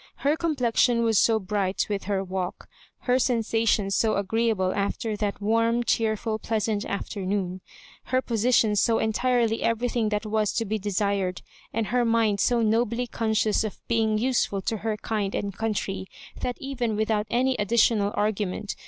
Her 0.25 0.35
complexion 0.35 1.03
was 1.03 1.19
so 1.19 1.37
bright 1.39 1.85
with 1.87 2.05
her 2.05 2.23
walk, 2.23 2.67
her 3.01 3.19
sensations 3.19 3.93
so 3.95 4.15
agreeable 4.15 4.69
a^r 4.71 5.15
that 5.19 5.39
warm, 5.39 5.83
cheerful, 5.83 6.39
pleasant 6.39 6.83
afternoon, 6.85 7.61
her 8.05 8.19
posi 8.19 8.51
tion 8.51 8.75
so 8.75 8.97
entirely 8.97 9.61
everything 9.61 10.09
that 10.09 10.25
was 10.25 10.53
to 10.53 10.65
be 10.65 10.79
desired, 10.79 11.43
and 11.71 11.85
her 11.93 12.03
mind 12.03 12.39
so 12.39 12.63
nobly 12.63 13.05
conscious 13.05 13.63
of 13.63 13.77
being 13.87 14.17
use 14.17 14.43
ful 14.47 14.63
to 14.63 14.77
her 14.77 14.97
kind 14.97 15.35
and 15.35 15.55
country, 15.55 16.07
that 16.39 16.57
even 16.59 16.95
without 16.95 17.27
any 17.29 17.55
additional 17.59 18.09
argument. 18.15 18.75